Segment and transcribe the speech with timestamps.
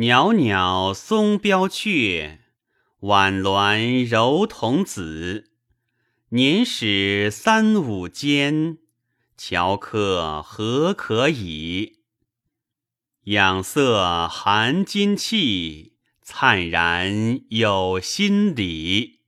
[0.00, 2.40] 袅袅松标雀，
[3.00, 5.50] 婉娈柔童子。
[6.30, 8.78] 年始三五间，
[9.36, 11.98] 樵客何可已？
[13.24, 19.19] 养色含金气，灿然有心理。